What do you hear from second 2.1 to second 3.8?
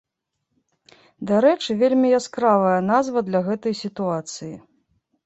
яскравая назва для гэтай